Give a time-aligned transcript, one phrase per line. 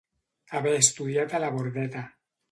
[0.59, 2.03] Haver estudiat a la Bordeta.